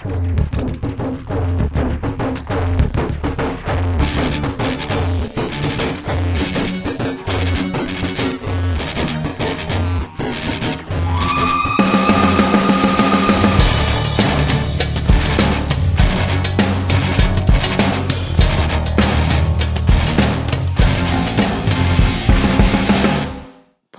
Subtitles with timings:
[0.00, 0.87] Thank you.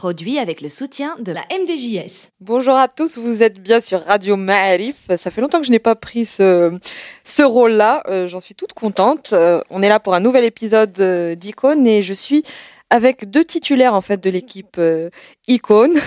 [0.10, 2.32] Avec le soutien de la MDJS.
[2.42, 5.06] Bonjour à tous, vous êtes bien sur Radio Ma'arif.
[5.16, 6.76] Ça fait longtemps que je n'ai pas pris ce,
[7.24, 8.02] ce rôle-là.
[8.08, 9.34] Euh, J'en suis toute contente.
[9.34, 12.44] Euh, on est là pour un nouvel épisode euh, d'Icône et je suis
[12.90, 15.12] avec deux titulaires en fait de l'équipe euh,
[15.48, 16.00] Icône.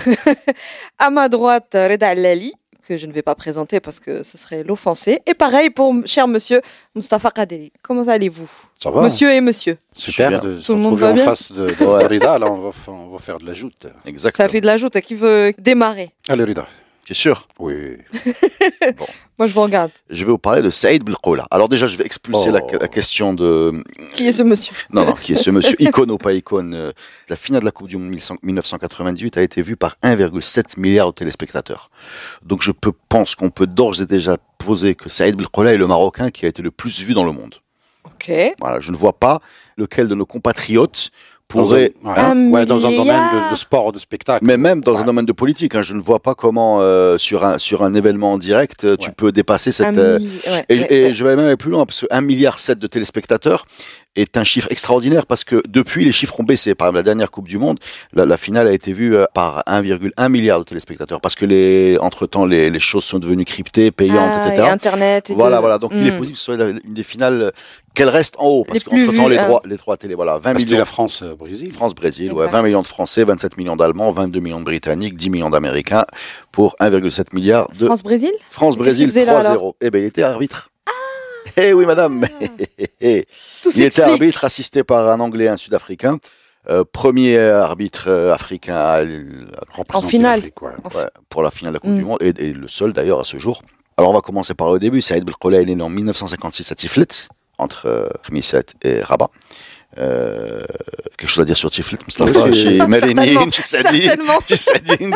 [0.99, 2.53] à ma droite, Reda Lali
[2.87, 5.21] que je ne vais pas présenter parce que ce serait l'offenser.
[5.25, 6.61] Et pareil pour cher monsieur
[6.95, 7.71] Mustafa Kadeli.
[7.81, 8.49] Comment allez-vous?
[8.81, 9.77] Ça va Monsieur et monsieur.
[9.95, 12.37] Super de se Tout le monde retrouver va en bien face de, de Rida.
[12.39, 13.87] Là, on va, on va faire de la joute.
[14.05, 14.45] Exactement.
[14.45, 14.99] Ça fait de la joute.
[15.01, 16.11] Qui veut démarrer?
[16.27, 16.67] Allez, Rida.
[17.05, 17.47] C'est sûr.
[17.59, 17.97] Oui.
[19.37, 19.91] Moi, je vous regarde.
[20.09, 21.45] Je vais vous parler de Saïd Belkoula.
[21.51, 22.77] Alors déjà, je vais expulser la, Oh.
[22.79, 23.83] la question de...
[24.13, 24.73] Qui est ce monsieur?
[24.91, 26.91] Non, non, qui est ce monsieur, icône ou pas icône euh,
[27.29, 31.13] La finale de la Coupe du Monde 1998 a été vue par 1,7 milliard de
[31.13, 31.89] téléspectateurs.
[32.43, 35.87] Donc je peux, pense qu'on peut d'ores et déjà poser que Saïd Belkoula est le
[35.87, 37.55] Marocain qui a été le plus vu dans le monde.
[38.05, 38.31] Ok.
[38.59, 39.41] Voilà, je ne vois pas
[39.77, 41.09] lequel de nos compatriotes
[41.53, 41.93] Dans un, pourrait...
[42.03, 44.45] ouais, ouais, dans un domaine de, de sport, de spectacle.
[44.45, 47.45] Mais même dans un domaine de politique, hein, je ne vois pas comment euh, sur
[47.45, 49.13] un sur un événement en direct euh, tu Ouais.
[49.15, 50.19] peux dépasser cette euh,
[50.69, 51.13] Et, ouais, et ouais.
[51.13, 53.65] je vais même aller plus loin, parce que 1 milliard 7 de téléspectateurs
[54.15, 56.75] est un chiffre extraordinaire, parce que depuis, les chiffres ont baissé.
[56.75, 57.79] Par exemple, la dernière Coupe du Monde,
[58.13, 61.97] la, la finale a été vue euh, par 1,1 milliard de téléspectateurs, parce que les,
[61.99, 64.63] entre-temps, les, les choses sont devenues cryptées, payantes, Ah, etc.
[64.67, 65.29] et Internet.
[65.29, 65.77] Et Voilà, voilà.
[65.79, 66.17] Donc, il est Mm.
[66.17, 67.51] possible que ce soit une des finales, euh,
[67.95, 69.47] qu'elle reste en haut, parce Les plus qu'entre-temps, vues, les hein.
[69.47, 70.77] droits, les droits télé, voilà, 20 C'était millions.
[70.79, 71.71] la France-Brésil.
[71.71, 72.57] France-Brésil, ouais, Exact.
[72.57, 76.05] 20 millions de Français, 27 millions d'Allemands, 22 millions de Britanniques, 10 millions d'Américains,
[76.51, 78.31] pour 1,7 milliard de France-Brésil?
[78.49, 79.73] France-Brésil Qu'est-ce qu'il faisait là, 3-0.
[79.81, 80.69] Eh ben, il était arbitre.
[81.57, 82.25] Eh oui, madame.
[83.63, 86.19] Tout il était arbitre assisté par un Anglais et un Sud-Africain.
[86.69, 88.99] Euh, premier arbitre euh, africain à-
[89.77, 90.37] Représenter finale.
[90.39, 90.69] l'Afrique, ouais.
[90.95, 91.97] ouais, pour la finale de la Coupe Mm.
[91.97, 93.61] du Monde et, et le seul d'ailleurs à ce jour.
[93.97, 95.01] Alors on va commencer par le début.
[95.01, 97.27] Saïd Belkoula il est né en 1956 à Tiflit,
[97.57, 99.29] entre euh, Khmisset et Rabat.
[99.99, 100.63] Euh,
[101.17, 102.45] quelque chose à dire sur Tiflit, Mustafa?
[102.45, 102.85] Oui, Chez.
[102.87, 104.15] Mélénine, chez Sadine,
[104.47, 105.13] chez Sadine.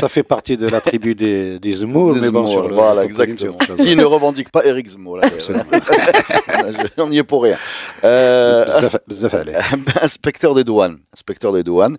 [0.00, 3.56] Ça, fait partie de la tribu des, des Zemmour, Des mais bon, Zemmour, voilà, exactement.
[3.78, 5.18] Qui ne revendique pas Eric Zemmour.
[5.18, 5.28] Là,
[6.98, 7.56] on n'y est pour rien.
[8.04, 9.54] Euh, Bzaf- bzaf allez.
[10.00, 10.98] inspecteur des douanes.
[11.12, 11.96] Inspecteur des douanes.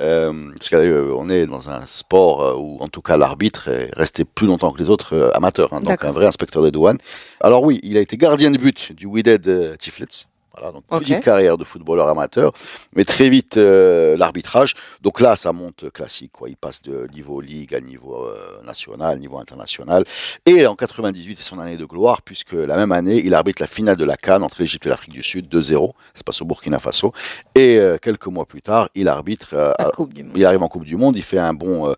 [0.00, 4.24] Euh, parce qu'on est dans un sport euh, où, en tout cas, l'arbitre est resté
[4.24, 5.72] plus longtemps que les autres euh, amateurs.
[5.72, 6.98] hein, donc, un vrai inspecteur des douanes.
[7.40, 10.26] Alors oui, il a été gardien de but du Wydad euh, Tiflis.
[10.56, 12.52] Voilà, donc petite carrière de footballeur amateur,
[12.94, 14.74] mais très vite euh, l'arbitrage.
[15.00, 16.48] Donc là, ça monte classique, quoi.
[16.48, 20.04] Il passe de niveau ligue à niveau euh, national, niveau international.
[20.46, 23.66] Et en 98, c'est son année de gloire, puisque la même année, il arbitre la
[23.66, 25.92] finale de la Cannes entre l'Égypte et l'Afrique du Sud, 2-0.
[26.14, 27.12] Ça se passe au Burkina Faso.
[27.56, 29.48] Et euh, quelques mois plus tard, il arbitre.
[29.54, 30.32] euh, La Coupe du Monde.
[30.36, 31.94] il arrive en Coupe du Monde, il fait un bon euh,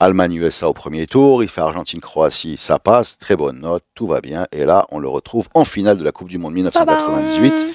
[0.00, 4.46] Allemagne-USA au premier tour, il fait Argentine-Croatie, ça passe, très bonne note, tout va bien.
[4.52, 7.66] Et là, on le retrouve en finale de la Coupe du Monde 1998,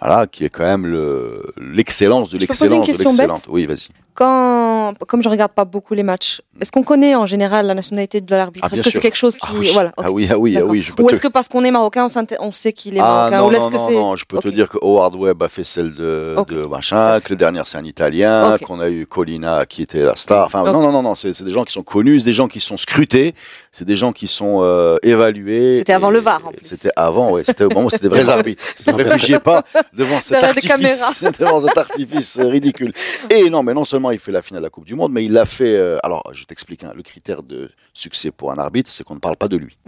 [0.00, 3.44] voilà, qui est quand même le- l'excellence de l'excellence de l'excellente.
[3.48, 3.88] Oui, vas-y.
[4.16, 8.20] Quand, comme je regarde pas beaucoup les matchs, est-ce qu'on connaît en général la nationalité
[8.20, 8.64] de l'arbitre?
[8.70, 8.98] Ah, Est-ce que sûr.
[9.00, 11.02] c'est quelque chose qui, Ah oui, voilà, ah oui, ah oui, ah oui, je peux
[11.02, 13.38] Ou te- est-ce que parce qu'on est marocain, on, on sait qu'il est Ah marocain
[13.40, 15.42] non, Ou est-ce non, que non, c'est non, je peux te dire que Howard Webb
[15.42, 19.04] a fait celle de, de machin, que le dernier c'est un Italien, qu'on a eu
[19.04, 20.46] Colina qui était la star.
[20.46, 22.46] Enfin, non, non, non, non, c'est c'est des gens qui sont connus, c'est des gens
[22.46, 23.34] qui sont scrutés,
[23.72, 25.78] c'est des gens qui sont euh, évalués.
[25.78, 26.64] C'était avant Et- le VAR, en plus.
[26.64, 28.62] C'était avant, oui, c'était au moment où c'était des vrais arbitres.
[28.86, 32.92] Ne réfugiez pas devant cet artifice, devant cet artifice ridicule.
[33.30, 35.24] Et non, mais non seulement il fait la finale de la Coupe du Monde, mais
[35.24, 35.76] il l'a fait.
[35.76, 36.84] euh, alors, je t'explique.
[36.84, 39.78] hein, le critère de succès pour un arbitre, c'est qu'on ne parle pas de lui.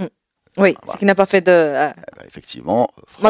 [0.58, 1.50] Oui, c'est qu'il n'a pas fait de.
[1.52, 3.22] euh, Eh ben, effectivement, France,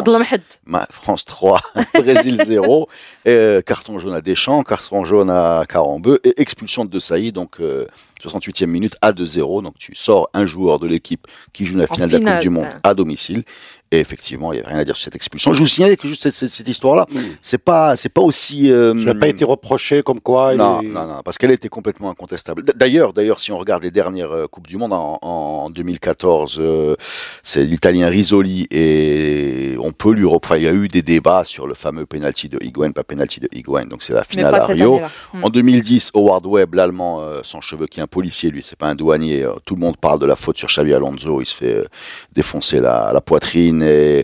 [0.89, 1.59] France 3,
[1.95, 2.87] Brésil 0,
[3.27, 7.59] euh, carton jaune à Deschamps, carton jaune à Carambeu et expulsion de De Sailly, donc
[7.59, 7.85] euh,
[8.21, 9.61] 68e minute à 2-0.
[9.63, 12.49] Donc tu sors un joueur de l'équipe qui joue la finale de la Coupe du
[12.49, 13.43] Monde à domicile.
[13.89, 15.53] Et effectivement, il n'y avait rien à dire sur cette expulsion.
[15.53, 17.05] Je vous signale que juste cette, cette- cette histoire-là,
[17.41, 18.69] c'est pas, c'est pas aussi.
[18.69, 20.55] euh, Ça n'a pas été reproché comme quoi.
[20.55, 22.63] non, est- non, non, parce qu'elle était complètement incontestable.
[22.75, 26.95] D'ailleurs, d'ailleurs, si on regarde les dernières euh, coupes du monde en, en 2014, euh,
[27.43, 30.59] c'est l'Italien Risoli et on peut lui reprendre.
[30.59, 33.47] Il y a eu des débats sur le fameux penalty de Higuain, pas penalty de
[33.53, 34.99] Higuain, donc c'est la finale à Rio.
[35.33, 35.43] Hmm.
[35.45, 38.95] En 2010, Howard Webb, l'Allemand, euh, sans cheveux, qui un policier, lui, c'est pas un
[38.95, 39.43] douanier.
[39.43, 41.41] euh, tout le monde parle de la faute sur Xavi Alonso.
[41.41, 41.85] Il se fait euh,
[42.33, 44.23] défoncer la, poitrine et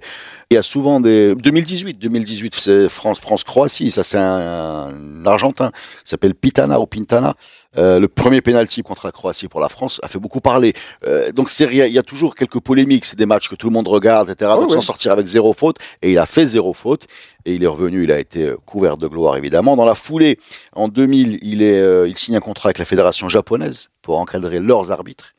[0.49, 5.25] il y a souvent des 2018, 2018, c'est France, France Croatie, ça c'est un, un,
[5.25, 7.35] Argentin qui s'appelle Pitana ou Pintana.
[7.77, 10.73] Euh, le premier penalty contre la Croatie pour la France a fait beaucoup parler.
[11.05, 13.73] Euh, donc c'est il y a toujours quelques polémiques, c'est des matchs que tout le
[13.73, 14.51] monde regarde, etc.
[14.53, 14.75] Oh, donc ouais.
[14.75, 17.07] s'en sortir avec zéro faute et il a fait zéro faute
[17.45, 19.75] et il est revenu, il a été euh, couvert de gloire évidemment.
[19.75, 20.37] Dans la foulée,
[20.73, 24.59] en 2000, il est, euh, il signe un contrat avec la fédération japonaise pour encadrer
[24.59, 25.33] leurs arbitres.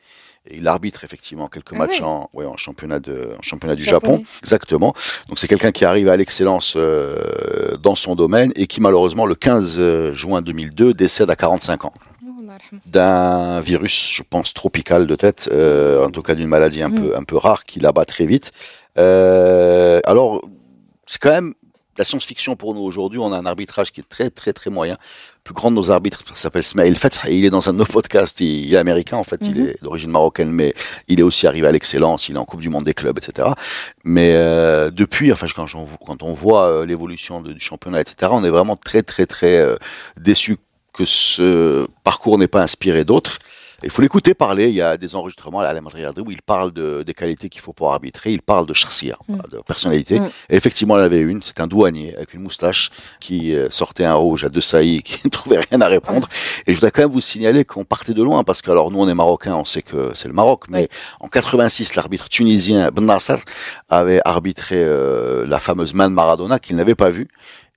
[0.50, 3.85] Et il arbitre effectivement quelques Ah matchs en, ouais, en championnat de, en championnat du
[3.85, 4.19] Japonais.
[4.19, 4.25] Japon.
[4.43, 4.94] Exactement.
[5.29, 9.35] Donc c'est quelqu'un qui arrive à l'excellence euh, dans son domaine et qui malheureusement le
[9.35, 11.93] 15 juin 2002 décède à 45 ans
[12.87, 16.94] d'un virus, je pense tropical de tête, euh, en tout cas d'une maladie un Mm.
[16.94, 18.52] peu un peu rare qui l'abat très vite.
[18.99, 20.41] Euh, alors
[21.06, 21.55] c'est quand même
[21.99, 23.19] la science-fiction pour nous aujourd'hui.
[23.19, 24.94] On a un arbitrage qui est très très très moyen.
[24.94, 27.85] Le plus grand de nos arbitres s'appelle Fath et il est dans un de nos
[27.85, 28.41] podcasts.
[28.41, 29.69] Il, il est américain en fait, il Mhm.
[29.69, 30.75] est d'origine marocaine, mais
[31.08, 32.29] il est aussi arrivé à l'excellence.
[32.29, 33.49] Il est en Coupe du Monde des clubs, etc.
[34.05, 38.31] Mais euh, depuis, enfin quand, j'en- quand on voit euh, l'évolution du championnat, etc.
[38.35, 39.76] On est vraiment très très très euh,
[40.17, 40.56] déçu
[40.93, 43.38] que ce parcours n'ait pas inspiré d'autres.
[43.82, 44.69] Il faut l'écouter parler.
[44.69, 47.61] Il y a des enregistrements à la Madrid où il parle de, des qualités qu'il
[47.61, 48.32] faut pour arbitrer.
[48.32, 49.37] Il parle de charcia, Mm.
[49.50, 50.21] de personnalité.
[50.21, 50.25] Mm.
[50.50, 51.43] Et effectivement, il en avait une.
[51.43, 52.91] C'est un douanier avec une moustache
[53.21, 56.29] qui euh, sortait un rouge à deux saillies, qui ne trouvait rien à répondre.
[56.67, 59.00] Et je voudrais quand même vous signaler qu'on partait de loin parce que alors nous,
[59.00, 60.88] on est marocains, on sait que c'est le Maroc, mais
[61.20, 63.37] en 86, l'arbitre tunisien Ben Nasser
[63.88, 67.29] avait arbitré euh, la fameuse main de Maradona qu'il n'avait pas vue.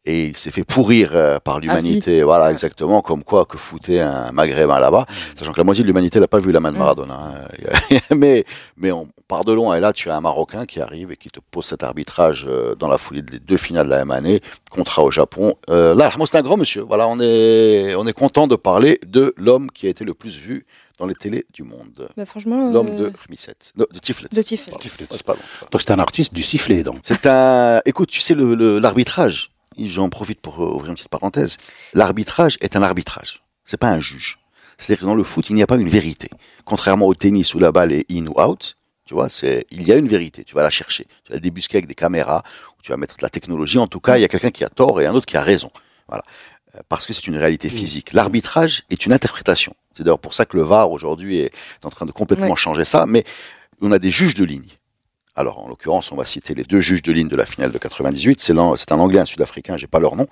[0.10, 2.52] Et il s'est fait pourrir euh, par l'humanité, voilà Ouais.
[2.52, 5.06] exactement, comme quoi que foutait un maghrébin là-bas,
[5.36, 6.80] sachant que la moitié de l'humanité n'a pas vu la main de Mm.
[6.80, 7.14] Maradona.
[7.16, 7.98] hein.
[8.16, 8.46] mais
[8.78, 11.30] mais on part de loin, et là tu as un Marocain qui arrive et qui
[11.30, 14.40] te pose cet arbitrage euh, dans la foulée des deux finales de la même année,
[14.72, 15.56] contrat au Japon.
[15.70, 16.84] Euh, là, moi c'est un grand monsieur.
[16.84, 20.38] Voilà, on est on est content de parler de l'homme qui a été le plus
[20.38, 20.66] vu
[21.00, 22.08] dans les télés du monde.
[22.16, 24.30] Bah, franchement, L'homme euh, de Khmisset, non, de Tiflet.
[24.32, 24.74] de Tiflet.
[24.80, 25.04] Tiflet.
[25.12, 25.40] Ouais, c'est pas long.
[25.72, 27.00] Donc c'est un artiste du sifflet, donc.
[27.04, 27.82] C'est un.
[27.86, 31.58] Écoute, tu sais, le- le- l'arbitrage, j'en profite pour euh, ouvrir une petite parenthèse.
[31.94, 33.44] L'arbitrage est un arbitrage.
[33.66, 34.40] C'est pas un juge.
[34.78, 36.30] C'est-à-dire que dans le foot, il n'y a pas une vérité.
[36.66, 38.76] Contrairement au tennis où la balle est in ou out,
[39.06, 40.44] tu vois, c'est, il y a une vérité.
[40.44, 41.06] Tu vas la chercher.
[41.24, 42.44] Tu vas la débusquer avec des caméras,
[42.78, 43.78] ou tu vas mettre de la technologie.
[43.80, 45.42] En tout cas, il y a quelqu'un qui a tort et un autre qui a
[45.42, 45.70] raison.
[46.08, 46.24] Voilà.
[46.76, 48.14] Euh, Parce que c'est une réalité physique.
[48.14, 49.74] L'arbitrage est une interprétation.
[49.94, 51.52] C'est d'ailleurs pour ça que le VAR aujourd'hui est
[51.86, 52.56] en train de complètement Ouais.
[52.56, 53.06] changer ça.
[53.08, 53.24] Mais
[53.82, 54.68] on a des juges de ligne.
[55.38, 57.78] Alors, en l'occurrence, on va citer les deux juges de ligne de la finale de
[57.78, 58.42] 98.
[58.42, 60.26] C'est un Anglais, un Sud-Africain, j'ai pas leur nom.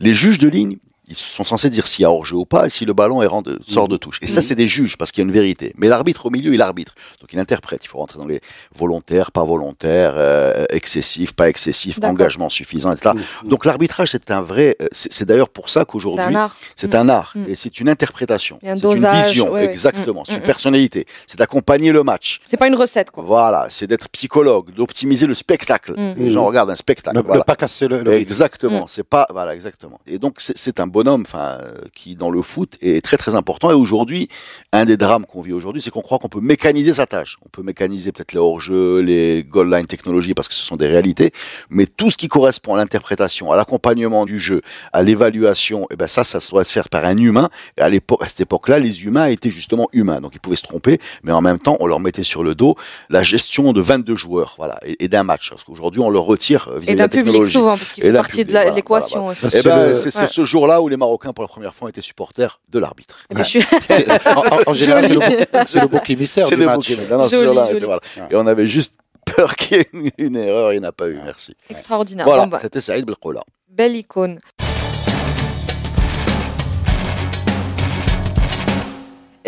[0.00, 2.68] Les juges de ligne, ils sont censés dire s'il y a hors-jeu ou pas et
[2.68, 4.18] si le ballon est rend de- sort de touche.
[4.22, 5.72] Et ça, c'est des juges parce qu'il y a une vérité.
[5.78, 6.94] Mais l'arbitre au milieu, il arbitre.
[7.20, 7.84] Donc, il interprète.
[7.84, 8.40] Il faut rentrer dans les
[8.74, 13.12] volontaires, pas volontaires, euh, excessifs, pas excessifs, engagement suffisant, etc.
[13.44, 13.48] Mm.
[13.48, 14.76] Donc, l'arbitrage, c'est un vrai.
[14.82, 16.56] euh, C'est d'ailleurs pour ça C'est un qu'aujourd'hui, art.
[16.74, 16.96] c'est Mm.
[16.98, 17.44] un art Mm.
[17.50, 18.58] et c'est une interprétation.
[18.64, 19.64] Un C'est une vision, ouais, ouais.
[19.66, 20.22] exactement.
[20.22, 21.06] Mm, C'est une mm, personnalité.
[21.26, 22.40] C'est d'accompagner le match.
[22.46, 23.22] C'est pas une recette, quoi.
[23.24, 25.92] Voilà, c'est d'être psychologue, d'optimiser le spectacle.
[25.96, 26.14] Mm.
[26.18, 27.16] Les gens regardent un spectacle.
[27.16, 27.44] Ne, voilà.
[27.44, 28.22] pas casser le, le rythme.
[28.22, 28.88] Exactement, Mm.
[28.88, 30.00] c'est pas voilà exactement.
[30.06, 33.34] Et donc c'est- c'est un bonhomme, enfin euh, qui dans le foot est très très
[33.34, 33.70] important.
[33.70, 34.28] Et aujourd'hui,
[34.72, 37.36] un des drames qu'on vit aujourd'hui, c'est qu'on croit qu'on peut mécaniser sa tâche.
[37.44, 40.86] On peut mécaniser peut-être les hors-jeux, les goal line technologies parce que ce sont des
[40.86, 41.32] réalités.
[41.68, 44.62] Mais tout ce qui correspond à l'interprétation, à l'accompagnement du jeu,
[44.94, 47.50] à l'évaluation, et ben ça, ça doit se faire par un humain.
[47.76, 50.62] Et à l'époque, à cette époque-là, les humains étaient justement humains, donc ils pouvaient se
[50.62, 52.74] tromper, mais en même temps, on leur mettait sur le dos
[53.10, 55.50] la gestion de 22 joueurs, voilà, et, et d'un match.
[55.50, 58.44] Parce qu'aujourd'hui, on leur retire euh, vis-à-vis Et d'un public souvent, parce qu'il fait partie
[58.44, 59.24] de public, l'équation.
[59.24, 59.36] voilà, ouais.
[59.40, 59.56] voilà.
[59.56, 60.28] Eh C'est ben, le- c'est c'est Ouais.
[60.28, 63.24] ce jour-là où les Marocains, pour la première fois, étaient supporters de l'arbitre.
[63.30, 66.10] Eh ben, je suis- C'est- en, en- en général, c'est le, bouc- c'est le bouc
[66.10, 66.76] émissaire C'est du le match.
[66.90, 67.06] bouquet.
[67.10, 67.76] Non, non, ce Joli, jour-là, joli.
[67.76, 68.00] était- voilà.
[68.16, 68.22] Ouais.
[68.30, 70.92] Et on avait juste peur qu'il y ait une, une erreur, il n'y en a
[70.92, 71.18] pas eu.
[71.24, 71.54] Merci.
[71.68, 72.24] Extraordinaire.
[72.26, 73.42] Voilà, Bon, bah, c'était Saïd Belkola.
[73.68, 74.38] belle icône.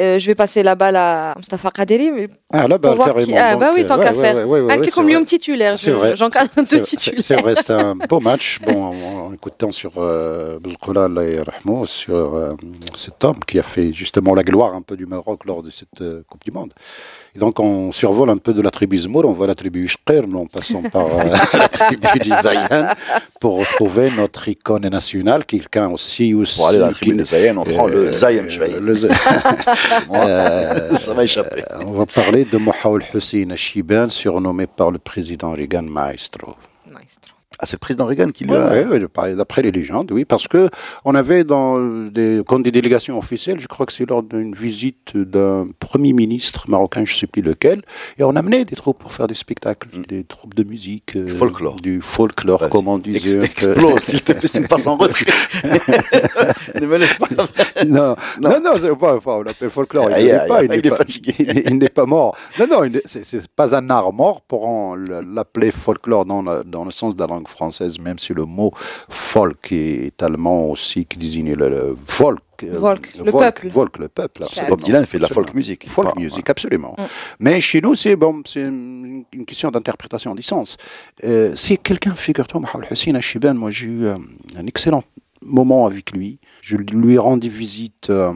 [0.00, 3.26] Euh, je vais passer la balle à Mustafa Kaderi, mais Ah, là, bah, carrément.
[3.26, 4.37] qui- ah, donc, bah oui, euh, tant ouais, qu'à faire.
[4.37, 5.12] ouais, ouais, ouais, un ouais, qui comme vrai.
[5.12, 5.78] Lyon titulaire.
[5.78, 6.17] C'est je- vrai.
[6.17, 7.23] J'encadre deux C'est- c'est- titulaires.
[7.23, 8.59] C'est vrai, c'est un beau match.
[8.67, 12.52] Bon, en, écoutant sur euh, Belkoula, Allah yarhamou, sur euh,
[12.95, 16.00] cet homme qui a fait justement la gloire un peu du Maroc lors de cette
[16.00, 16.73] euh, Coupe du Monde.
[17.37, 20.25] Et donc, on survole un peu de la tribu Zmour, on voit la tribu Ishqir,
[20.35, 21.25] en passant par euh,
[21.59, 22.88] la tribu du Zayan,
[23.40, 27.59] pour retrouver notre icône nationale, quelqu'un aussi, aussi Pour aller dans la tribune des Zayen,
[27.59, 28.76] on prend le euh, Zayen Shveil.
[28.81, 29.11] le Z-
[30.97, 31.62] Ça va échapper.
[31.87, 36.57] On va parler de Mohaoul Hussein Chiban, surnommé par le président Reagan Maestro.
[37.61, 38.69] Ah, c'est le président Reagan qui lui a.
[38.71, 40.69] ouais, ouais, d'après les légendes, oui, parce que
[41.05, 46.12] on avait dans des, délégations officielles, je crois que c'est lors d'une visite d'un premier
[46.12, 47.83] ministre marocain, je sais plus lequel,
[48.19, 51.31] et on amenait des troupes pour faire des spectacles, des troupes de musique, euh, Du
[51.33, 51.77] folklore.
[51.81, 52.71] du folklore, Vas-y.
[52.71, 53.38] comme on Ex- disait.
[53.38, 53.45] peu.
[53.45, 55.27] explose, s'il te plaît, passes en retrait.
[56.81, 57.27] ne me laisse pas.
[57.87, 60.07] non, non, non, c'est pas, enfin, on l'appelle folklore.
[60.11, 61.35] Il Aïe, n'est aïe, pas, il est pas- fatigué.
[61.38, 62.37] Il, il n'est pas mort.
[62.59, 66.85] Non, non, il est- c'est pas un art mort pour l'appeler folklore dans, la- dans
[66.85, 68.73] le sens de la langue française, même si le mot
[69.09, 72.40] folk est allemand aussi qui désigne le, le folk.
[72.62, 73.69] euh, Volk, le peuple.
[73.69, 74.45] Volk, le peuple.
[74.69, 75.88] Bob Dylan fait de la folk music.
[75.88, 76.95] Folk Pas- music, absolument.
[76.99, 77.02] Mm.
[77.40, 80.76] Mais chez nous, c'est bon, c'est une question d'interprétation du sens.
[81.25, 84.17] Euh, si quelqu'un, figure-toi, Mohamed Hussein Achiban, moi j'ai eu euh,
[84.57, 85.02] un excellent
[85.47, 86.40] moment avec lui.
[86.62, 88.33] Je lui ai rendu visite euh,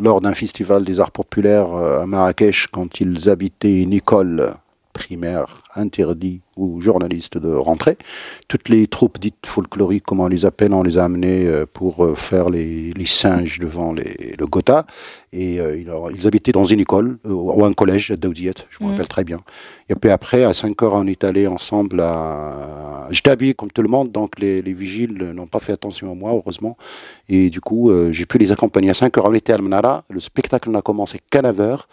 [0.00, 4.54] lors d'un festival des arts populaires euh, à Marrakech quand ils habitaient une école
[5.00, 7.94] primaire interdite aux journalistes de rentrer.
[8.48, 11.92] Toutes les troupes dites folkloriques, comme on les appelle, on les a amenées euh, pour
[12.04, 14.86] euh, faire les, les singes devant les, le Gotha.
[15.32, 18.78] Et euh, ils, ils habitaient dans une école euh, ou un collège à Daoudiet, je
[18.80, 18.90] me Mhm.
[18.92, 19.40] rappelle très bien.
[19.90, 23.06] Et puis après, à 5 heures, on est allé ensemble à...
[23.10, 26.14] J'étais habillé comme tout le monde, donc les, les vigiles n'ont pas fait attention à
[26.14, 26.76] moi, heureusement.
[27.28, 29.26] Et du coup, euh, j'ai pu les accompagner à 5 heures.
[29.26, 30.04] On était à Almenara.
[30.08, 31.84] Le spectacle n'a commencé qu'à 9 heures.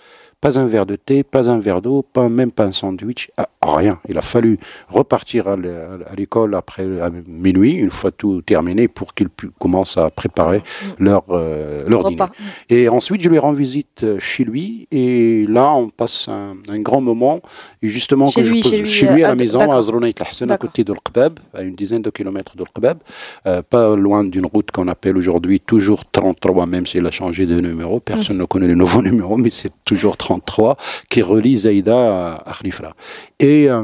[0.44, 3.48] Pas un verre de thé, pas un verre d'eau, pas même pas un sandwich, ah,
[3.62, 4.00] rien.
[4.10, 4.60] Il a fallu
[4.90, 5.70] repartir à l'é-
[6.12, 10.62] à l'école après à minuit, une fois tout terminé, pour qu'ils commencent à préparer
[11.00, 12.18] leur, euh, leur dîner.
[12.70, 14.86] Et ensuite, je lui rends visite euh, chez lui.
[14.92, 17.40] Et là, on passe un, un grand moment.
[17.82, 20.14] Et justement, Chez que lui, je pose- chez lui, à euh, la maison, à Zronait
[20.20, 22.98] Lahsen, à côté de l'Qbab, à une dizaine de kilomètres de l'Qbab,
[23.48, 27.62] euh, pas loin d'une route qu'on appelle aujourd'hui toujours 33, même s'il a changé de
[27.62, 28.02] numéro.
[28.02, 30.33] Personne ne connaît le nouveau numéro, mais c'est toujours 33,
[31.10, 32.94] qui relie Zaïda à Khlifra.
[33.40, 33.84] Et euh,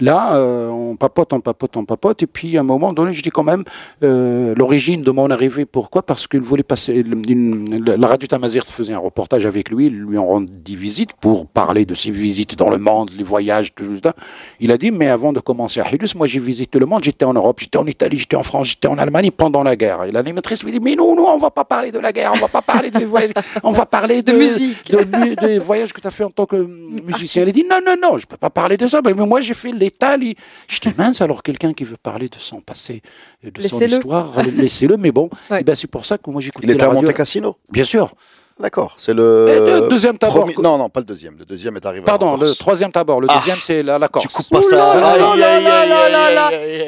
[0.00, 2.22] là, euh, on papote, on papote, on papote.
[2.22, 3.64] Et puis, à un moment donné, je dis quand même
[4.02, 5.64] euh, l'origine de mon arrivée.
[5.66, 6.02] Pourquoi?
[6.02, 7.04] Parce qu'il voulait passer.
[7.28, 9.86] une- la radio Tamazir faisait un reportage avec lui.
[9.86, 13.74] Ils lui ont rendu visite pour parler de ses visites dans le monde, les voyages,
[13.74, 14.14] tout ça.
[14.60, 17.04] Il a dit Mais avant de commencer à Hilus, moi, j'ai visité le monde.
[17.04, 20.04] J'étais en Europe, j'étais en Italie, j'étais en France, j'étais en Allemagne pendant la guerre.
[20.04, 22.38] Et l'animatrice lui dit Mais non, non, on va pas parler de la guerre, on
[22.38, 24.90] va pas parler de voyages, on va parler de, De musique.
[24.90, 26.56] de, mu- des voyages que tu as fait en tant que
[27.04, 27.44] musicien.
[27.46, 29.00] Il dit non, non, non, je peux pas parler de ça.
[29.04, 30.36] Mais moi, j'ai fait l'Italie.
[30.68, 33.02] Je dis mince, alors quelqu'un qui veut parler de son passé,
[33.42, 33.96] et de son Laissez-le.
[33.98, 34.96] histoire, laissez-le.
[34.96, 35.58] Mais bon, Ouais.
[35.60, 36.90] eh ben, c'est pour ça que moi j'écoute Il était à.
[36.90, 37.56] Monte Cassino.
[37.70, 38.14] Bien sûr.
[38.60, 40.48] D'accord, c'est le de, deuxième tabord.
[40.62, 41.36] Non, non, pas le deuxième.
[41.38, 42.04] Le deuxième est arrivé.
[42.04, 43.20] Pardon, le troisième tabord.
[43.20, 44.26] Le ah, deuxième, c'est la, la, Corse.
[44.26, 44.94] Tu coupes pas ça.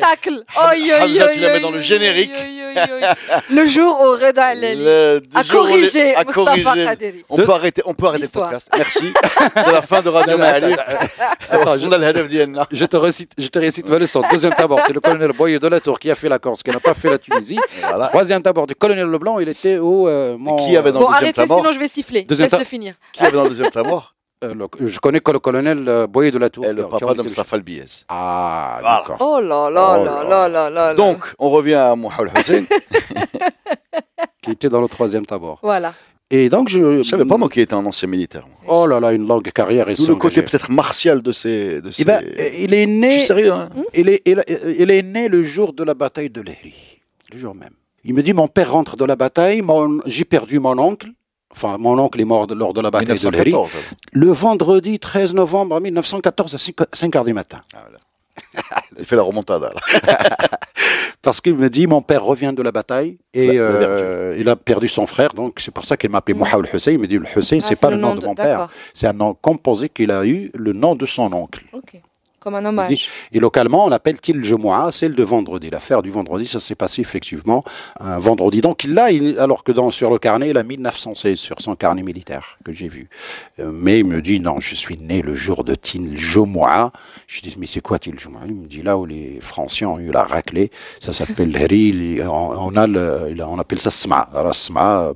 [0.01, 0.45] Tacle.
[1.33, 2.31] tu la mets dans le générique.
[3.51, 4.87] le jour au Reda Alali.
[5.35, 6.25] À corriger, à.
[6.25, 7.25] Kaderi.
[7.29, 8.71] On peut arrêter, on peut arrêter le podcast.
[8.77, 9.13] Merci.
[9.57, 10.75] c'est la fin de Radio Mahali.
[12.73, 14.23] Je te récite, je te récite ma leçon.
[14.31, 16.71] Deuxième tabord, c'est le colonel Boyer de la Tour qui a fait la Corse, qui
[16.71, 17.59] n'a pas fait la Tunisie.
[18.11, 20.09] Troisième tabord du colonel Leblanc, il était au.
[20.09, 20.37] Euh,
[20.67, 22.23] qui avait dans le deuxième tabord sinon je vais siffler.
[22.25, 22.95] Deuxième Laisse-le ta- finir.
[23.13, 24.15] Qui avait dans le deuxième tabord
[24.45, 26.65] euh, le- je connais que le colonel euh, Boyer de la Tour.
[26.67, 27.85] Et le papa de Mustafa Albiez.
[28.09, 28.97] Ah, Voilà.
[28.99, 29.17] d'accord.
[29.21, 30.49] Oh là là Oh là là.
[30.49, 30.95] là là là.
[30.95, 32.65] Donc, on revient à Mohamed Hussein.
[34.43, 35.59] Qui était dans le troisième tabord.
[35.63, 35.95] Voilà.
[36.31, 36.99] Et donc, je.
[36.99, 38.45] Je savais pas moi qui était un ancien militaire.
[38.49, 38.59] moi.
[38.83, 41.81] Oh là là, une longue carrière et D'où le côté peut-être martial de ces.
[41.81, 42.03] De ces...
[42.03, 43.13] Eh ben, euh, il est Je né.
[43.13, 44.43] suis sérieux, hein Il est, il,
[44.79, 46.75] il est né le jour de la bataille de Lehri,
[47.33, 47.75] le jour même.
[48.05, 49.63] Il me dit mon père rentre de la bataille,
[50.07, 51.09] j'ai perdu mon oncle.
[51.53, 53.13] Enfin, mon oncle est mort de- lors de la bataille de.
[53.13, 53.71] 1914.
[54.13, 56.59] Le vendredi 13 novembre 1914 à
[56.93, 57.61] 5 heures du matin.
[57.75, 57.99] Ah, voilà.
[58.99, 59.71] Il fait la remontada.
[59.75, 60.19] Là.
[61.23, 64.49] Parce qu'il me dit mon père revient de la bataille et La- la euh, il
[64.49, 66.39] a perdu son frère, donc c'est pour ça qu'il m'appelait Mm.
[66.39, 66.93] Mohamed Hussein.
[66.93, 69.13] Il me dit le Hussein, Ah, c'est pas le nom de, mon père, c'est un
[69.13, 71.65] nom composé qu'il a eu, le nom de son oncle.
[71.73, 72.01] Ok.
[72.43, 73.09] Comme un hommage.
[73.33, 75.71] Et localement, on l'appelle Til Jemoua, celle de vendredi.
[75.71, 77.63] L'affaire du vendredi, ça s'est passé effectivement
[78.01, 78.61] un vendredi.
[78.61, 81.75] Donc là, il- alors que dans, sur le carnet, il a mis 916 sur son
[81.77, 83.09] carnet militaire que j'ai vu.
[83.61, 86.93] Euh, mais il me dit, non, je suis né le jour de Til Jemoua.
[87.27, 89.99] Je dis, mais c'est quoi Til Jemoua Il me dit, là où les Français ont
[89.99, 90.71] eu la raclée,
[91.01, 92.21] ça s'appelle Hri.
[92.29, 94.29] On, a le- on appelle ça Sma.
[94.35, 95.13] Alors, Sma.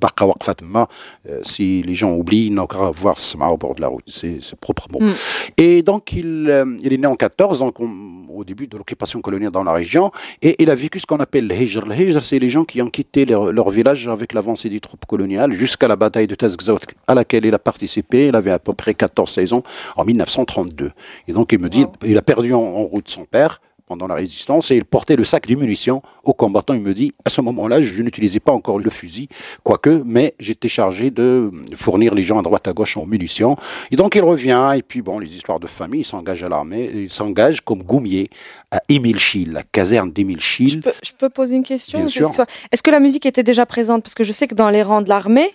[1.29, 4.05] Euh, Si les gens oublient, ils n'ont qu'à voir Sma au bord de la route.
[4.07, 5.01] C'est c'est proprement.
[5.01, 5.13] Mm.
[5.59, 9.21] Et donc, il, euh, il est né en 14, donc on- au début de l'occupation
[9.21, 10.11] coloniale dans la région,
[10.43, 11.85] et il a vécu ce qu'on appelle le Hijr.
[11.87, 15.05] Le Hijr, c'est les gens qui ont quitté leur, leur village avec l'avancée des troupes
[15.07, 18.27] coloniales jusqu'à la bataille de Tazgzaout, à laquelle il a participé.
[18.29, 19.63] Il avait à peu près 14 saisons
[19.97, 20.93] en 1932.
[21.29, 24.15] Et donc, il me dit, il a perdu en, en route son père, pendant la
[24.15, 26.75] résistance et il portait le sac de munitions aux combattants.
[26.75, 29.29] Il me dit, à ce moment-là, je n'utilisais pas encore le fusil,
[29.63, 33.57] quoique, mais j'étais chargé de fournir les gens à droite à gauche en munitions.
[33.91, 36.91] Et donc il revient, et puis bon, les histoires de famille, il s'engage à l'armée,
[36.95, 38.29] il s'engage comme goumier
[38.71, 40.71] à Émile Schill, la caserne d'Émile Schill.
[40.71, 41.99] Je peux, je peux poser une question?
[41.99, 42.45] Bien juste sûr.
[42.73, 44.03] Est-ce que la musique était déjà présente?
[44.03, 45.51] Parce que je sais que dans les rangs de l'armée,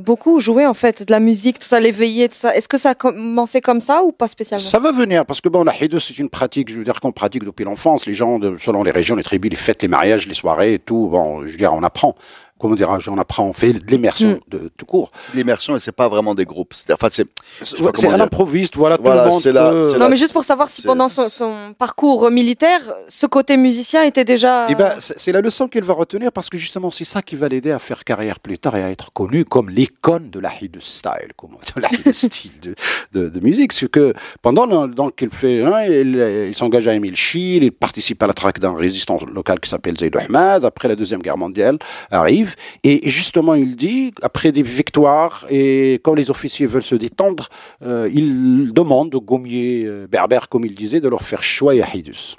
[0.00, 2.54] beaucoup jouaient en fait de la musique, tout ça, les veillées, tout ça.
[2.54, 4.66] Est-ce que ça a commencé comme ça ou pas spécialement?
[4.66, 7.12] Ça va venir, parce que bon, la hidous, c'est une pratique, je veux dire, qu'on
[7.12, 8.06] pratique depuis l'enfance.
[8.06, 11.08] Les gens, selon les régions, les tribus, les fêtes, les mariages, les soirées et tout,
[11.10, 12.14] bon, je veux dire, on apprend.
[12.58, 14.38] Comment dirais-je, on apprend, on fait de l'immersion Mm.
[14.50, 15.10] de tout court.
[15.34, 16.72] L'immersion, et c'est pas vraiment des groupes.
[16.74, 17.26] C'est, enfin, c'est,
[17.62, 20.08] C'est comment à l'improviste, voilà, Voilà, tout le monde c'est la- peut- c'est Non, la-
[20.08, 24.66] mais juste pour savoir si pendant son, son parcours militaire, ce côté musicien était déjà.
[24.68, 27.36] Eh ben, c'est c'est la leçon qu'il va retenir parce que justement, c'est ça qui
[27.36, 30.50] va l'aider à faire carrière plus tard et à être connu comme l'icône de la
[30.80, 32.74] style, comme de la style de,
[33.12, 33.72] de, de musique.
[33.72, 34.12] C'est que
[34.42, 36.16] pendant le- donc il fait, hein, il,
[36.48, 39.96] il s'engage à Émile Schill, il participe à la traque d'un résistant local qui s'appelle
[39.98, 40.64] Zaid Ahmad.
[40.64, 41.78] Après la deuxième guerre mondiale
[42.10, 42.47] arrive
[42.84, 47.48] et justement, il dit après des victoires et quand les officiers veulent se détendre,
[47.84, 51.96] euh, il demande aux gommiers euh, berbères, comme il disait, de leur faire choix à
[51.96, 52.36] hidous.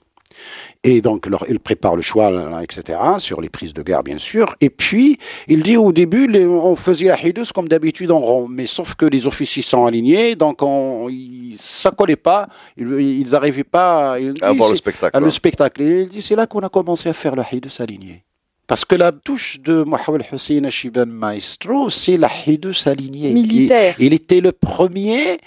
[0.85, 4.55] Et donc, leur- il prépare le choix, etc., sur les prises de guerre, bien sûr.
[4.61, 5.17] Et puis,
[5.49, 8.95] il dit au début, les- on faisait la hidous comme d'habitude en rond, mais sauf
[8.95, 12.47] que les officiers sont alignés, donc on, ils- ça collait pas,
[12.77, 15.17] ils, ils arrivaient pas il dit, à voir le spectacle.
[15.17, 15.31] à le ouais.
[15.31, 15.81] spectacle.
[15.81, 18.23] Et il dit, c'est là qu'on a commencé à faire la hidous alignée.
[18.69, 23.31] Parce que la touche de Mohamed Hussein Ashiban Maestro, c'est la hidous alignée.
[23.33, 23.95] Militaire.
[23.99, 25.39] Il, il était le premier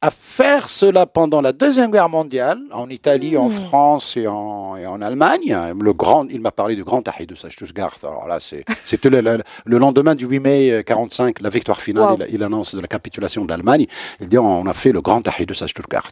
[0.00, 3.50] à faire cela pendant la Deuxième Guerre mondiale, en Italie, en Hmm.
[3.68, 5.54] France et en, et en Allemagne.
[5.80, 7.94] Le grand, il m'a parlé du grand Tahidus à Stuttgart.
[8.02, 12.12] Alors là, c'est- c'était le, le- le lendemain du 8 mai 45, la victoire finale.
[12.12, 12.18] Wow.
[12.28, 13.86] Il, il annonce de la capitulation de l'Allemagne.
[14.20, 16.10] Il dit on a fait le grand Tahidus à Stuttgart.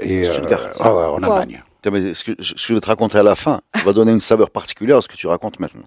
[0.00, 0.60] Et, euh, Stuttgart.
[0.78, 1.24] ah ouais, en Wow.
[1.32, 1.62] Allemagne.
[1.90, 4.98] Mais ce que je, vais te raconter à la fin va donner une saveur particulière
[4.98, 5.84] à ce que tu racontes maintenant.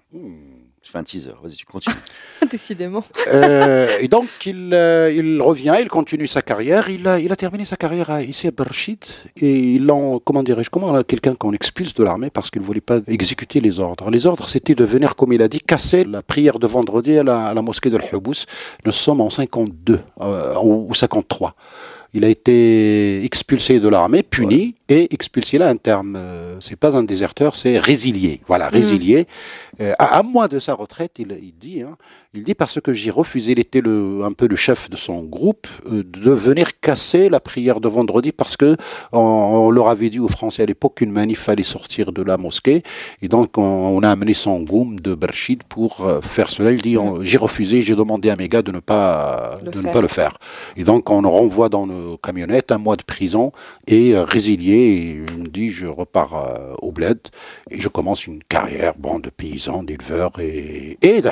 [0.82, 1.32] Je fais un teaser.
[1.42, 1.94] Vas-y, tu continues.
[2.50, 3.00] Décidément.
[3.28, 6.88] Euh, et donc, il, euh, il revient, il continue sa carrière.
[6.88, 9.04] Il a, il a terminé sa carrière à, ici à Berchid.
[9.36, 12.66] Et il l'ont, comment dirais-je, comment euh, quelqu'un qu'on expulse de l'armée parce qu'il ne
[12.66, 14.10] voulait pas exécuter les ordres.
[14.10, 17.24] Les ordres, c'était de venir, comme il a dit, casser la prière de vendredi à
[17.24, 18.46] la, à la mosquée de l'Hubous.
[18.86, 21.54] Nous sommes en 52 euh, ou ou 53.
[22.12, 25.58] Il a été expulsé de l'armée, puni et expulsé.
[25.58, 28.40] Là, un terme, euh, c'est pas un déserteur, c'est résilié.
[28.48, 29.26] Voilà, résilié.
[29.80, 31.96] Euh, à un mois de sa retraite, il, il dit, hein,
[32.34, 35.22] il dit parce que j'ai refusé, il était le, un peu le chef de son
[35.22, 38.76] groupe, euh, de venir casser la prière de vendredi parce que
[39.12, 42.36] on, on leur avait dit aux Français à l'époque qu'une manif fallait sortir de la
[42.36, 42.82] mosquée
[43.22, 46.72] et donc on, on a amené son goum de Berchid pour euh, faire cela.
[46.72, 49.76] Il dit on- j'ai refusé, j'ai demandé à mes gars de ne pas Le de
[49.78, 49.92] ne faire.
[49.92, 50.36] pas le faire.
[50.76, 53.52] Et donc on renvoie dans nos camionnettes un mois de prison
[53.86, 55.22] et euh, résilié.
[55.28, 57.20] Il me dit je repars euh, au bled
[57.70, 61.22] et je commence une carrière bon de paysan, d'éleveur et et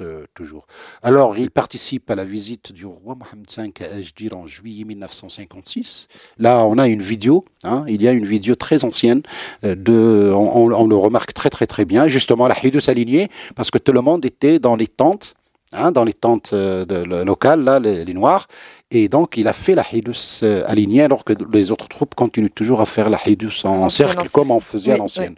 [0.00, 0.66] euh, toujours.
[1.02, 3.46] Alors il participe à la visite du roi Mohamed
[3.78, 6.08] V à Ajdir en juillet 1956.
[6.38, 7.44] Là on a une vidéo.
[7.64, 9.22] hein, il y a une vidéo très ancienne
[9.64, 13.78] euh, de on, le remarque très très très bien justement la hidous alignée parce que
[13.78, 15.34] tout le monde était dans les tentes
[15.76, 18.46] hein, dans les tentes euh, de- locales, là, les, les Noirs.
[18.90, 22.50] Et donc, il a fait la Hidus euh, alignée, alors que les autres troupes continuent
[22.54, 25.34] toujours à faire la Hidus en En cercle, comme on faisait à Oui, l'ancienne.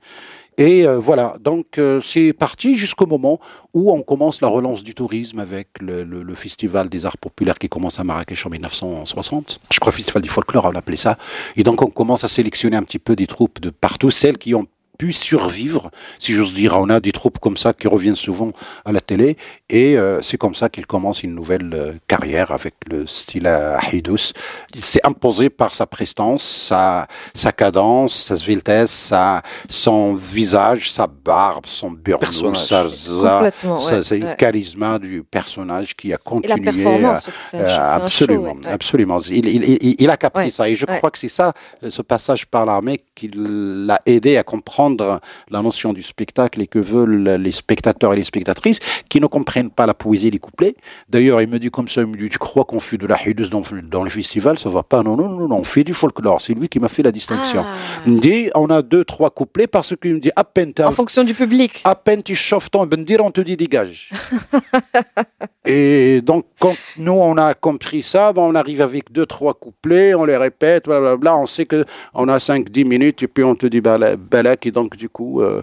[0.61, 3.38] Et euh, voilà, donc euh, c'est parti jusqu'au moment
[3.74, 7.59] où on commence la relance du tourisme avec le, le- le festival des arts populaires
[7.61, 9.61] qui commence à Marrakech en 1960.
[9.72, 11.16] Je crois festival du folklore, on l'appelait ça.
[11.55, 14.53] Et donc on commence à sélectionner un petit peu des troupes de partout, celles qui
[14.57, 14.66] ont
[14.99, 16.77] pu survivre, si j'ose dire.
[16.77, 18.51] On a des troupes comme ça qui reviennent souvent
[18.85, 19.37] à la télé,
[19.71, 24.33] et euh, c'est comme ça qu'il commence une nouvelle euh, carrière avec le style Ahidous.
[24.75, 31.07] Il s'est imposé par sa prestance, sa, sa cadence, sa vitesse, sa, son visage, sa
[31.07, 32.59] barbe, son burnou, Personnage.
[32.61, 34.37] sa, sa, ouais, sa- ouais.
[34.37, 36.61] charisme du personnage qui a Et la continué.
[36.73, 38.59] performance, à- parce que c'est un, euh, absolument, show.
[38.67, 39.19] ouais, absolument.
[39.31, 40.99] Il, il, il, il a capté Ouais, ça et je ouais.
[40.99, 41.53] crois que c'est ça,
[41.89, 46.79] ce passage par l'armée, qui l'a aidé à comprendre la notion du spectacle et que
[46.79, 50.74] veulent les spectateurs et les spectatrices qui ne comprennent pas la poésie des couplets.
[51.09, 53.18] D'ailleurs, il me dit comme ça, il me dit, tu crois qu'on fait de la
[53.27, 54.59] hidus dans, dans le festival?
[54.59, 55.03] Ça va pas.
[55.03, 56.40] Non, non, non, non, on fait du folklore.
[56.40, 57.62] C'est lui qui m'a fait la distinction.
[57.66, 57.74] Ah.
[58.07, 60.92] Il me dit, on a deux, trois couplets parce qu'il me dit, à peine En
[60.92, 61.81] fonction du public.
[61.85, 64.11] à peine tu chauffes ton bendir, on te dit dégage.
[65.64, 70.14] et donc, quand nous, on a compris ça, ben, on arrive avec deux, trois couplets,
[70.14, 73.66] on les répète, blablabla, on sait que on a 5-10 minutes, et puis on te
[73.66, 75.62] dit bala- balak, et donc, du coup, euh,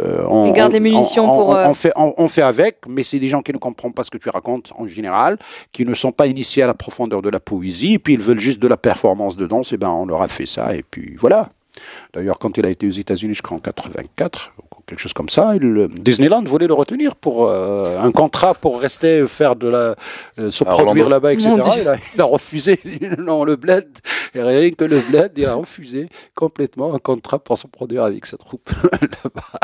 [0.00, 2.28] euh, on, Ils gardent les on- munitions on- pour, on- euh, on fait, on, on
[2.28, 4.86] fait avec, mais c'est des gens qui ne comprennent pas ce que tu racontes en
[4.86, 5.38] général,
[5.72, 8.38] qui ne sont pas initiés à la profondeur de la poésie, et puis ils veulent
[8.40, 11.16] juste de la performance de danse, et ben, on leur a fait ça, et puis
[11.18, 11.48] voilà.
[12.12, 14.52] D'ailleurs, quand il a été aux États-Unis jusqu'en 84,
[14.86, 19.26] quelque chose comme ça, il, Disneyland voulait le retenir pour euh, un contrat pour rester
[19.26, 19.96] faire de la,
[20.38, 21.50] euh, se Alors, produire là-bas, etc.
[21.78, 22.80] Il a, il a refusé.
[23.18, 23.88] non, le bled,
[24.34, 28.26] et rien que le bled, il a refusé complètement un contrat pour se produire avec
[28.26, 29.58] cette troupe là-bas.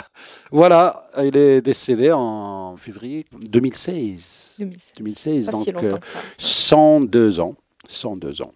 [0.51, 4.55] Voilà, il est décédé en février 2016.
[4.59, 4.95] 2016.
[4.99, 6.19] 2016, Pas donc si euh, longtemps que ça.
[6.39, 7.55] 102 ans.
[7.89, 8.53] 102 ans.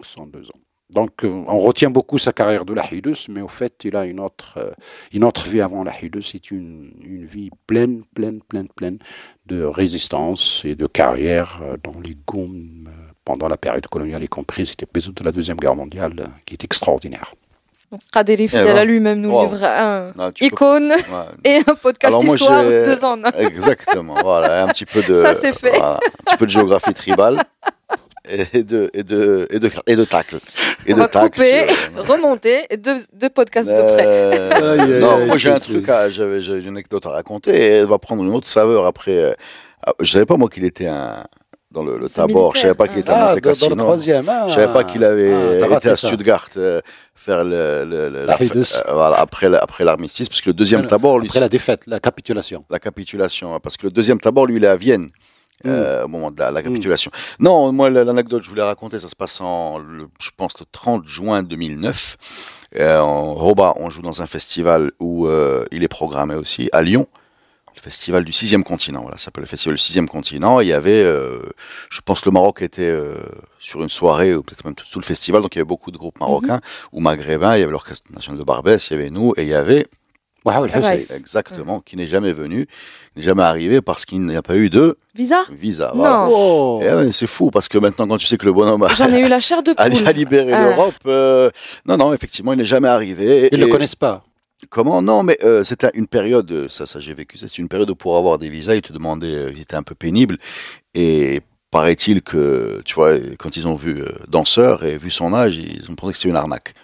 [0.00, 0.60] 102 ans.
[0.94, 4.04] Donc, euh, on retient beaucoup sa carrière de la Hidus, mais au fait, il a
[4.04, 4.70] une autre, euh,
[5.12, 6.22] une autre vie avant la Hidus.
[6.22, 8.98] C'est une, une vie pleine, pleine, pleine, pleine
[9.46, 12.90] de résistance et de carrière euh, dans les euh,
[13.24, 16.12] pendant la période coloniale, y compris cet épisode de la Deuxième Guerre mondiale
[16.44, 17.32] qui est extraordinaire.
[17.90, 18.80] Donc, Kaderi, fidèle voilà.
[18.80, 19.42] à lui-même, nous Wow.
[19.44, 20.96] livre un Non, tu peux- icône Ouais.
[21.44, 23.12] et un podcast Alors, moi, histoire j'ai- deux ans.
[23.20, 23.30] en un.
[23.32, 25.70] Exactement, voilà, un petit peu de, Ça, c'est fait.
[25.76, 27.42] voilà, un petit peu de géographie tribale
[28.54, 30.36] et de, et de, et de, et de tacle.
[30.86, 34.04] Et On de va tacle couper, sur- remonter, et deux, deux podcasts de près.
[34.06, 37.10] Euh, Aïe, aïe, non, aïe, moi j'ai un truc, à, j'avais, j'avais une anecdote à
[37.10, 39.16] raconter et elle va prendre une autre saveur après.
[39.16, 39.32] euh,
[39.86, 41.24] ah, Je savais pas moi qu'il était un
[41.70, 43.40] dans le, le Tabor, je savais pas qu'il était à Ah, Monte dans, dans le
[43.40, 43.76] Cassino.
[43.76, 44.28] troisième.
[44.28, 46.06] Ah, Je savais pas qu'il avait Ah, été à ça.
[46.06, 46.82] Stuttgart euh,
[47.14, 48.76] faire le, le, le- La la- Hidus.
[48.86, 51.82] euh, voilà, après, la- après l'armistice, parce que le deuxième Tabor, lui, Après la défaite,
[51.86, 52.64] la capitulation.
[52.68, 55.08] la capitulation, hein, parce que le deuxième Tabor, lui, il est à Vienne.
[55.66, 57.10] Euh, au moment de la, la capitulation.
[57.38, 60.66] Non, moi, la- l'anecdote je voulais raconter, ça se passe en, le- je pense, le
[60.70, 62.16] 30 juin 2009.
[62.76, 66.82] Euh, en Roba, on joue dans un festival où euh, il est programmé aussi, à
[66.82, 67.06] Lyon.
[67.74, 70.60] Le festival du sixième continent, voilà, ça s'appelle le festival du sixième continent.
[70.60, 71.40] Il y avait, euh,
[71.90, 73.14] je pense, le Maroc était euh,
[73.60, 75.90] sur une soirée, ou peut-être même tout, tout le festival, donc il y avait beaucoup
[75.90, 76.60] de groupes marocains
[76.92, 77.56] ou maghrébins.
[77.56, 79.86] Il y avait l'orchestre national de Barbès, il y avait nous, et il y avait
[80.44, 80.62] Ah
[80.98, 82.66] c'est- Exactement, qui n'est jamais venu,
[83.16, 85.44] n'est jamais arrivé parce qu'il n'y a pas eu de Visa?
[85.50, 85.92] visa.
[85.94, 86.00] Non.
[86.00, 86.26] voilà.
[86.30, 86.80] Oh.
[86.82, 89.20] Ouais, c'est fou parce que maintenant, quand tu sais que le bonhomme a, J'en ai
[89.20, 90.08] eu la chair de a, poule.
[90.08, 90.70] a libéré Ah.
[90.70, 91.50] l'Europe, euh,
[91.86, 93.48] non, non, effectivement, il n'est jamais arrivé.
[93.52, 94.24] Ils ne Et- le connaissent pas.
[94.70, 95.02] Comment?
[95.02, 97.96] Non, mais euh, c'était une période, euh, ça, ça j'ai vécu, c'était une période où
[97.96, 100.38] pour avoir des visas, ils te demandaient, euh, ils étaient un peu pénibles.
[100.94, 101.40] Et
[101.72, 105.90] paraît-il que, tu vois, quand ils ont vu euh, danseur et vu son âge, ils
[105.90, 106.74] ont pensé que c'était une arnaque.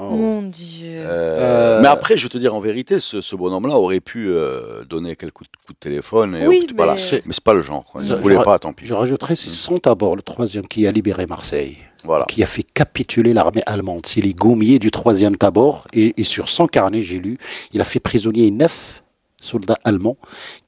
[0.00, 0.10] Oh.
[0.10, 0.88] Mon Dieu.
[1.00, 4.28] Euh, Euh, Mais après, je vais te dire en vérité, ce, ce bonhomme-là aurait pu
[4.28, 6.36] euh, donner quelques coups de, coups de téléphone.
[6.36, 6.92] Et Oui, voilà.
[6.94, 7.84] mais- C'est- Mais c'est pas le genre.
[7.84, 8.02] Quoi.
[8.02, 8.86] Il Je- ne voulait pas, tant pis.
[8.86, 12.24] Je rajouterais, c'est son d'abord, le troisième, qui a libéré Marseille, Voilà.
[12.26, 14.02] qui a fait capituler l'armée allemande.
[14.06, 15.86] C'est les gommiers du troisième Tabor.
[15.92, 17.38] Et, et sur son carnet, j'ai lu,
[17.72, 19.02] il a fait prisonnier neuf
[19.40, 20.16] soldats allemands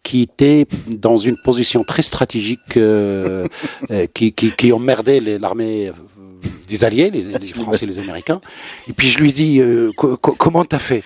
[0.05, 0.65] qui étaient
[0.97, 3.47] dans une position très stratégique, euh,
[3.91, 5.91] euh, qui, qui, qui emmerdaient les- l'armée
[6.69, 8.41] des Alliés, les, les Français et les Américains.
[8.89, 11.03] Et puis je lui dis, euh, co- co- comment t'as fait?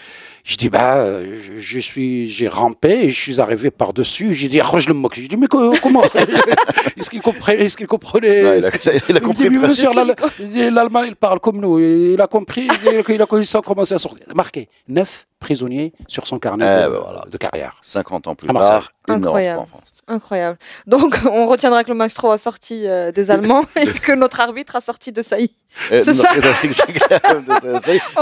[0.46, 4.34] Je dis bah euh, je, je suis j'ai rampé et je suis arrivé par dessus.
[4.34, 5.14] J'ai dit ah, je le moque.
[5.14, 6.02] J'ai dit mais co- comment?
[6.98, 8.44] Est-ce qu'il comprenait Est-ce qu'il comprenait?
[8.44, 9.44] Ouais, il, a, il a il me compris.
[9.44, 9.82] dit, mais presque.
[9.84, 11.78] monsieur, l'Al- il dit, l'Allemand, il parle comme nous.
[11.78, 14.26] Il a compris, il a, il a commencé à commencer à sortir.
[14.34, 17.24] Marqué, neuf prisonniers sur son carnet Eh de, ben voilà.
[17.30, 17.76] de carrière.
[17.80, 19.60] 50 ans plus tard, Incroyable.
[19.60, 19.93] en France.
[20.06, 20.58] Incroyable.
[20.86, 24.76] Donc, on retiendra que le maestro a sorti euh, des Allemands et que notre arbitre
[24.76, 25.50] a sorti de Saï.
[25.90, 26.28] Et- C'est ça.
[26.34, 26.38] et,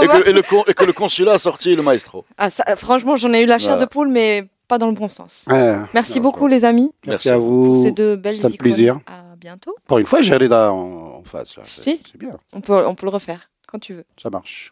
[0.07, 2.25] que, et le con- et que le consulat a sorti le maestro.
[2.37, 3.85] Ah, ça, franchement, j'en ai eu la chair Voilà.
[3.85, 5.43] de poule, mais pas dans le bon sens.
[5.49, 5.75] Ouais.
[5.93, 7.83] Merci beaucoup, les amis, Merci, Merci à pour vous.
[7.83, 8.99] ces deux belles C'est un plaisir.
[9.05, 9.75] À bientôt.
[9.85, 11.57] Pour une fois, j'ai Reda en, en face.
[11.57, 11.63] là.
[11.65, 12.01] Si.
[12.11, 14.05] c'est bien, On peut, on peut le refaire quand tu veux.
[14.21, 14.71] ça marche.